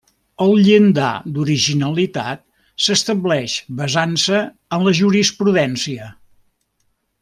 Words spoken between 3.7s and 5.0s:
basant-se en la